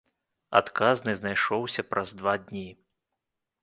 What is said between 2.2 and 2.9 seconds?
два дні.